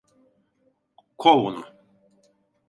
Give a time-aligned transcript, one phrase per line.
[1.21, 1.63] Kov onu!